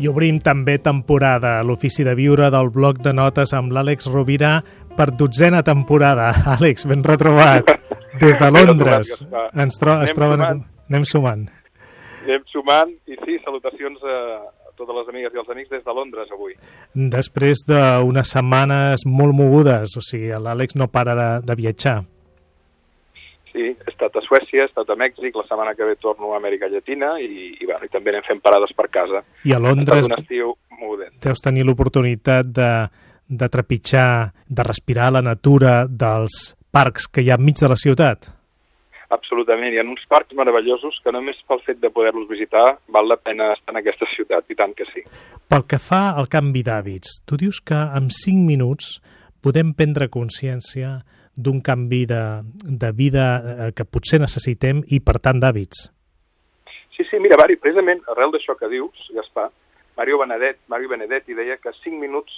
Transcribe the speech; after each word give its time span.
I 0.00 0.08
obrim 0.08 0.38
també 0.40 0.78
temporada 0.80 1.58
a 1.58 1.64
l'Ofici 1.66 2.06
de 2.06 2.14
Viure 2.16 2.46
del 2.52 2.70
bloc 2.72 3.02
de 3.04 3.12
notes 3.12 3.52
amb 3.52 3.72
l'Àlex 3.76 4.06
Rovira 4.08 4.54
per 4.96 5.10
dotzena 5.12 5.60
temporada. 5.66 6.30
Àlex, 6.56 6.86
ben 6.88 7.04
retrobat 7.04 7.68
des 8.20 8.38
de 8.40 8.48
Londres. 8.56 9.18
Ens 9.52 9.76
tro 9.76 9.98
es 10.00 10.14
troben... 10.16 10.40
sumant. 10.40 10.62
Anem 10.88 11.04
sumant. 11.04 11.44
Anem 12.24 12.46
sumant 12.48 12.94
i 13.12 13.18
sí, 13.20 13.36
salutacions 13.44 14.00
a 14.00 14.16
totes 14.80 14.96
les 14.96 15.12
amigues 15.12 15.36
i 15.36 15.42
els 15.42 15.52
amics 15.52 15.74
des 15.74 15.84
de 15.84 15.96
Londres 15.96 16.32
avui. 16.32 16.56
Després 17.12 17.66
d'unes 17.68 18.32
setmanes 18.32 19.04
molt 19.04 19.36
mogudes, 19.36 19.98
o 20.00 20.04
sigui, 20.04 20.32
l'Àlex 20.32 20.80
no 20.80 20.88
para 20.88 21.16
de, 21.18 21.28
de 21.44 21.58
viatjar. 21.60 21.98
Sí, 23.50 23.66
he 23.72 23.90
estat 23.90 24.14
a 24.16 24.22
Suècia, 24.22 24.62
he 24.62 24.68
estat 24.68 24.90
a 24.90 24.96
Mèxic, 24.98 25.34
la 25.34 25.46
setmana 25.48 25.74
que 25.74 25.86
ve 25.88 25.96
torno 25.98 26.32
a 26.32 26.38
Amèrica 26.38 26.68
Llatina 26.70 27.16
i, 27.18 27.50
i, 27.58 27.66
bueno, 27.66 27.82
i 27.84 27.92
també 27.92 28.14
anem 28.14 28.26
fent 28.28 28.42
parades 28.44 28.72
per 28.78 28.86
casa. 28.94 29.24
I 29.44 29.54
a 29.56 29.62
Londres 29.62 30.06
un 30.06 30.18
estiu 30.20 30.54
deus 31.20 31.42
tenir 31.44 31.66
l'oportunitat 31.66 32.48
de, 32.56 32.72
de 33.28 33.48
trepitjar, 33.48 34.32
de 34.48 34.66
respirar 34.66 35.10
la 35.12 35.22
natura 35.22 35.84
dels 35.86 36.54
parcs 36.72 37.08
que 37.10 37.24
hi 37.24 37.30
ha 37.30 37.38
enmig 37.38 37.60
de 37.60 37.68
la 37.68 37.78
ciutat. 37.78 38.30
Absolutament. 39.10 39.74
Hi 39.74 39.80
ha 39.82 39.86
uns 39.86 40.04
parcs 40.08 40.36
meravellosos 40.38 41.00
que 41.02 41.12
només 41.12 41.38
pel 41.50 41.62
fet 41.66 41.80
de 41.82 41.90
poder-los 41.90 42.28
visitar 42.30 42.78
val 42.94 43.10
la 43.10 43.18
pena 43.18 43.50
estar 43.56 43.74
en 43.74 43.80
aquesta 43.80 44.06
ciutat, 44.14 44.46
i 44.48 44.54
tant 44.58 44.74
que 44.78 44.86
sí. 44.92 45.02
Pel 45.50 45.66
que 45.66 45.80
fa 45.82 46.12
al 46.14 46.30
canvi 46.30 46.62
d'hàbits, 46.66 47.18
tu 47.26 47.38
dius 47.40 47.58
que 47.58 47.74
en 47.74 48.10
5 48.14 48.46
minuts 48.46 49.00
podem 49.42 49.74
prendre 49.74 50.10
consciència 50.12 51.00
d'un 51.40 51.60
canvi 51.64 52.04
de, 52.06 52.20
de 52.84 52.92
vida 52.96 53.24
eh, 53.40 53.70
que 53.76 53.86
potser 53.88 54.20
necessitem 54.22 54.84
i, 54.88 55.00
per 55.00 55.18
tant, 55.24 55.40
d'hàbits. 55.42 55.88
Sí, 56.96 57.06
sí, 57.08 57.18
mira, 57.22 57.38
Mari, 57.40 57.56
precisament 57.56 58.02
arrel 58.12 58.32
d'això 58.34 58.54
que 58.60 58.68
dius, 58.68 59.08
Gaspar, 59.16 59.48
Mario 59.96 60.18
Benedet, 60.20 60.58
Mario 60.68 60.90
Benedetti 60.92 61.36
deia 61.36 61.56
que 61.56 61.72
5 61.72 61.96
minuts, 62.00 62.34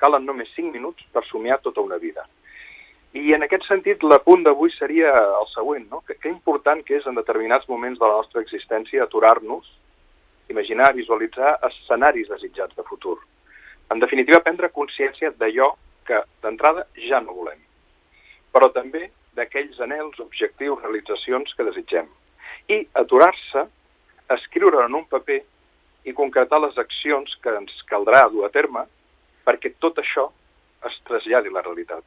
calen 0.00 0.26
només 0.28 0.50
5 0.56 0.72
minuts 0.74 1.06
per 1.12 1.24
somiar 1.28 1.60
tota 1.64 1.80
una 1.80 1.98
vida. 2.02 2.26
I 3.14 3.32
en 3.36 3.46
aquest 3.46 3.68
sentit, 3.68 4.02
l'apunt 4.02 4.42
d'avui 4.42 4.72
seria 4.74 5.12
el 5.22 5.46
següent, 5.52 5.84
no? 5.90 6.02
Que, 6.06 6.16
que 6.18 6.28
important 6.32 6.82
que 6.82 6.96
és 6.98 7.06
en 7.06 7.14
determinats 7.14 7.68
moments 7.70 8.00
de 8.00 8.08
la 8.08 8.18
nostra 8.18 8.42
existència 8.42 9.04
aturar-nos, 9.04 9.68
imaginar, 10.50 10.90
visualitzar 10.96 11.54
escenaris 11.68 12.28
desitjats 12.32 12.74
de 12.76 12.84
futur. 12.88 13.18
En 13.92 14.00
definitiva, 14.02 14.42
prendre 14.42 14.72
consciència 14.74 15.30
d'allò 15.38 15.70
que, 16.08 16.24
d'entrada, 16.42 16.88
ja 17.08 17.20
no 17.22 17.36
volem. 17.36 17.60
Però 18.54 18.70
també 18.72 19.08
d'aquells 19.34 19.80
anells, 19.82 20.20
objectius, 20.22 20.82
realitzacions 20.82 21.54
que 21.56 21.66
desitgem. 21.66 22.06
I 22.70 22.84
aturar-se, 23.02 23.66
escriure 24.34 24.84
en 24.86 24.94
un 25.00 25.04
paper 25.10 25.40
i 26.08 26.14
concretar 26.16 26.60
les 26.62 26.78
accions 26.80 27.34
que 27.42 27.52
ens 27.58 27.74
caldrà 27.90 28.24
dur 28.32 28.44
a 28.46 28.52
terme 28.54 28.86
perquè 29.44 29.74
tot 29.82 29.98
això 30.00 30.28
es 30.88 30.96
traslladi 31.08 31.50
a 31.50 31.56
la 31.56 31.64
realitat. 31.64 32.04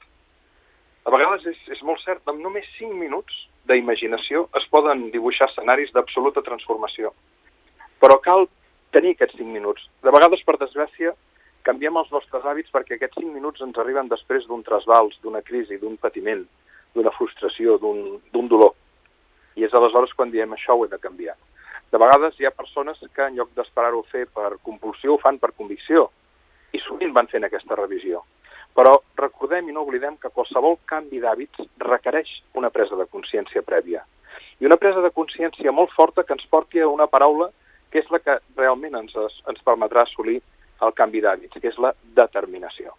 A 1.08 1.14
vegades 1.14 1.45
és, 1.50 1.59
és 1.72 1.81
molt 1.88 2.02
cert, 2.03 2.23
amb 2.28 2.42
només 2.44 2.68
5 2.78 2.95
minuts 2.98 3.45
d'imaginació 3.70 4.48
es 4.59 4.66
poden 4.72 5.08
dibuixar 5.14 5.48
escenaris 5.50 5.94
d'absoluta 5.95 6.44
transformació. 6.45 7.14
Però 8.02 8.18
cal 8.23 8.48
tenir 8.95 9.16
aquests 9.16 9.38
5 9.40 9.53
minuts. 9.53 9.86
De 10.03 10.14
vegades, 10.14 10.44
per 10.48 10.58
desgràcia, 10.59 11.14
canviem 11.98 12.03
els 12.03 12.12
nostres 12.12 12.45
hàbits 12.45 12.72
perquè 12.72 12.95
aquests 12.95 13.17
5 13.17 13.34
minuts 13.34 13.62
ens 13.62 13.78
arriben 13.78 14.08
després 14.08 14.45
d'un 14.45 14.64
trasbals, 14.64 15.17
d'una 15.23 15.42
crisi, 15.42 15.78
d'un 15.78 15.98
patiment, 15.98 16.45
d'una 16.94 17.12
frustració, 17.12 17.78
d'un 17.80 18.48
dolor. 18.48 18.73
I 19.56 19.66
és 19.66 19.73
aleshores 19.73 20.14
quan 20.14 20.30
diem 20.30 20.53
això 20.53 20.75
ho 20.75 20.86
he 20.86 20.90
de 20.90 21.00
canviar. 21.00 21.36
De 21.92 21.98
vegades 21.98 22.38
hi 22.40 22.45
ha 22.45 22.52
persones 22.52 23.00
que 23.16 23.25
en 23.25 23.36
lloc 23.36 23.50
d'esperar-ho 23.56 24.03
fer 24.12 24.28
per 24.28 24.59
compulsió 24.62 25.14
ho 25.14 25.18
fan 25.18 25.40
per 25.40 25.53
convicció 25.58 26.09
i 26.73 26.80
sovint 26.80 27.14
van 27.14 27.28
fent 27.28 27.44
aquesta 27.44 27.75
revisió. 27.75 28.23
Però 28.75 29.00
recordem 29.18 29.69
i 29.69 29.74
no 29.74 29.81
oblidem 29.81 30.18
que 30.18 30.29
qualsevol 30.29 30.78
canvi 30.85 31.19
d'hàbits 31.19 31.66
requereix 31.79 32.29
una 32.53 32.69
presa 32.69 32.96
de 32.96 33.08
consciència 33.08 33.64
prèvia. 33.64 34.03
I 34.59 34.66
una 34.66 34.78
presa 34.78 35.02
de 35.02 35.14
consciència 35.16 35.72
molt 35.72 35.90
forta 35.96 36.24
que 36.24 36.34
ens 36.34 36.46
porti 36.52 36.79
a 36.79 36.90
una 36.90 37.08
paraula 37.08 37.50
que 37.90 38.03
és 38.03 38.12
la 38.12 38.19
que 38.19 38.38
realment 38.58 38.96
ens, 39.00 39.16
ens 39.16 39.64
permetrà 39.66 40.03
assolir 40.03 40.41
el 40.82 40.94
canvi 40.98 41.22
d'hàbits, 41.24 41.60
que 41.62 41.70
és 41.72 41.78
la 41.82 41.94
determinació. 42.18 42.94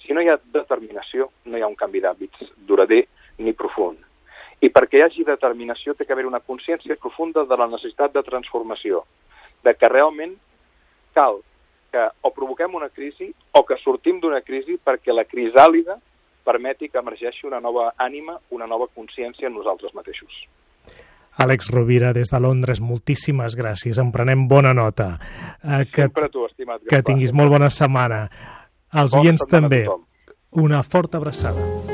Si 0.00 0.14
no 0.16 0.22
hi 0.22 0.30
ha 0.30 0.38
determinació, 0.52 1.30
no 1.44 1.58
hi 1.58 1.64
ha 1.64 1.70
un 1.70 1.76
canvi 1.78 2.00
d'hàbits 2.04 2.52
durader 2.68 3.04
ni 3.38 3.52
profund. 3.52 3.98
I 4.60 4.68
perquè 4.68 4.98
hi 4.98 5.04
hagi 5.06 5.24
determinació 5.24 5.94
té 5.94 6.04
que 6.04 6.12
haver 6.12 6.26
una 6.28 6.42
consciència 6.44 6.96
profunda 7.00 7.46
de 7.48 7.56
la 7.56 7.68
necessitat 7.68 8.12
de 8.12 8.22
transformació, 8.26 9.04
de 9.64 9.74
que 9.74 9.88
realment 9.88 10.34
cal 11.16 11.40
que 11.90 12.06
o 12.22 12.30
provoquem 12.30 12.74
una 12.74 12.88
crisi 12.88 13.30
o 13.52 13.64
que 13.66 13.78
sortim 13.82 14.20
d'una 14.20 14.42
crisi 14.46 14.76
perquè 14.78 15.14
la 15.14 15.26
crisàlida 15.26 15.98
permeti 16.44 16.88
que 16.88 17.00
emergeixi 17.00 17.46
una 17.46 17.60
nova 17.60 17.90
ànima, 17.98 18.38
una 18.50 18.66
nova 18.66 18.88
consciència 18.94 19.48
en 19.48 19.56
nosaltres 19.58 19.94
mateixos. 19.94 20.44
Àlex 21.40 21.70
Rovira, 21.72 22.12
des 22.12 22.30
de 22.32 22.40
Londres, 22.40 22.82
moltíssimes 22.84 23.56
gràcies. 23.56 23.98
En 23.98 24.12
prenem 24.12 24.46
bona 24.48 24.74
nota. 24.76 25.14
Eh, 25.62 25.86
que, 25.90 26.08
Sempre 26.08 26.28
tu, 26.32 26.44
estimat 26.46 26.84
que 26.88 27.02
tinguis 27.06 27.32
molt 27.32 27.52
bona 27.52 27.70
setmana. 27.72 28.26
Els 28.92 29.14
oients 29.16 29.46
també. 29.48 29.86
Una 30.50 30.82
forta 30.82 31.18
abraçada. 31.18 31.89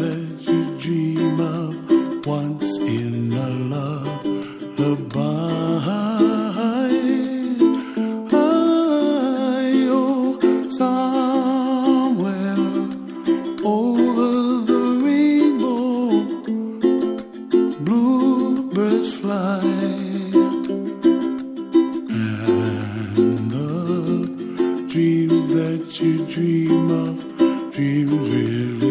That 0.00 0.40
you 0.48 0.60
dream 0.78 1.38
of 1.40 2.26
once 2.26 2.78
in 2.78 3.32
a 3.34 3.48
lullaby. 3.72 5.20
Oh, 9.92 10.38
somewhere 10.70 12.66
over 13.62 14.30
the 14.70 14.82
rainbow, 15.04 16.00
bluebirds 17.84 19.12
fly, 19.18 19.60
and 22.08 23.50
the 23.50 23.68
dreams 24.88 25.42
that 25.54 25.84
you 26.00 26.12
dream 26.24 26.90
of, 26.90 27.16
dreams 27.74 28.18
really 28.32 28.89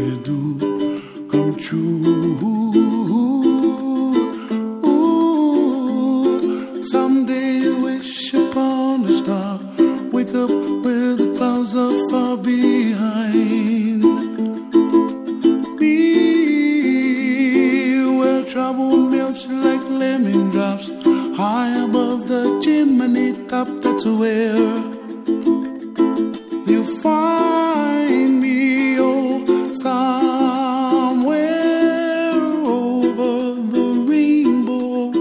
High 21.40 21.74
above 21.86 22.28
the 22.28 22.60
chimney 22.62 23.32
top, 23.48 23.70
that's 23.82 24.06
where 24.06 24.58
you 26.68 26.84
find 27.02 28.42
me. 28.42 29.00
Oh, 29.00 29.46
somewhere 29.82 31.32
over 32.68 33.56
the 33.76 33.88
rainbow, 34.10 35.12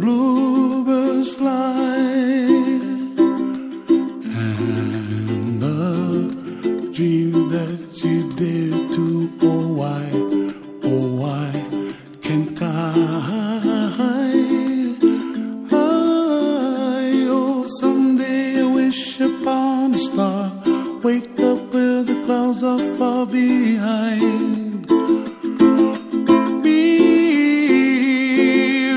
bluebirds 0.00 1.32
fly, 1.34 1.84
and 4.42 5.60
the 5.62 6.90
dream 6.92 7.32
that 7.50 8.02
you 8.02 8.28
did. 8.32 8.69
Are 22.62 22.78
far 22.98 23.26
behind. 23.26 24.86
Be 26.62 27.80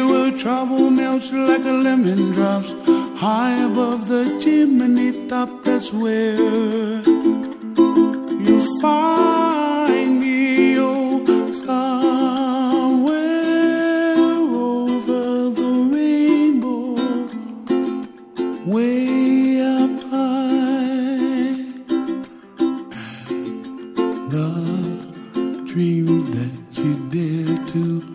where 0.09 0.31
trouble 0.37 0.89
melts 0.89 1.31
like 1.31 1.65
a 1.65 1.71
lemon 1.71 2.31
drops 2.31 2.73
high 3.19 3.55
above 3.63 4.07
the 4.07 4.37
chimney 4.41 5.27
top. 5.27 5.63
That's 5.63 5.93
where 5.93 7.12
you 26.83 26.95
dare 27.09 27.65
to 27.67 28.12